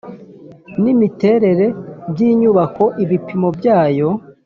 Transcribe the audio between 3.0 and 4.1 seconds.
ibipimo byayo